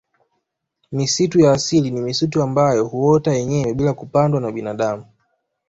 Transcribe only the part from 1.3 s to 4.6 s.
ya asili ni misitu ambayo huota yenyewe bila kupandwa na